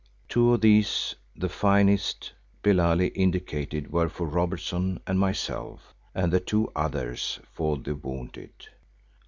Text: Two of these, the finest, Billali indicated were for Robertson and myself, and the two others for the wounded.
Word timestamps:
Two 0.27 0.51
of 0.55 0.61
these, 0.61 1.13
the 1.35 1.47
finest, 1.47 2.31
Billali 2.63 3.09
indicated 3.13 3.91
were 3.91 4.09
for 4.09 4.25
Robertson 4.25 4.99
and 5.05 5.19
myself, 5.19 5.93
and 6.15 6.33
the 6.33 6.39
two 6.39 6.71
others 6.75 7.39
for 7.53 7.77
the 7.77 7.93
wounded. 7.93 8.51